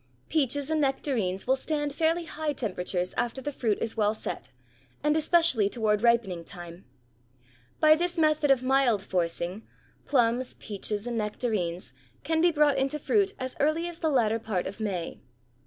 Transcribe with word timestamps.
Peaches 0.29 0.71
and 0.71 0.81
nectarines 0.81 1.45
will 1.45 1.55
stand 1.55 1.93
fairly 1.93 2.23
high 2.25 2.53
temperatures 2.53 3.13
after 3.17 3.39
the 3.39 3.51
fruit 3.51 3.77
is 3.79 3.95
well 3.95 4.15
set 4.15 4.49
and 5.03 5.15
especially 5.15 5.69
toward 5.69 6.01
ripening 6.01 6.43
time. 6.43 6.85
By 7.79 7.93
this 7.93 8.17
method 8.17 8.49
of 8.49 8.63
mild 8.63 9.03
forcing, 9.03 9.61
plums, 10.07 10.55
peaches, 10.55 11.05
and 11.05 11.19
nectarines 11.19 11.93
can 12.23 12.41
be 12.41 12.49
brought 12.51 12.79
into 12.79 12.97
fruit 12.97 13.35
as 13.37 13.55
early 13.59 13.87
as 13.87 13.99
the 13.99 14.09
latter 14.09 14.39
part 14.39 14.65
of 14.65 14.79
May. 14.79 15.19